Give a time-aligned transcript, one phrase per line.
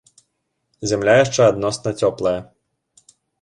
[0.91, 2.35] Зямля яшчэ адносна цёплая.